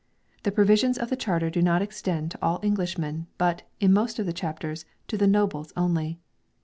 [0.41, 4.25] The provisions of the Charter do not extend to all Englishmen, but, in most of
[4.25, 6.17] the chapters, to the nobles only.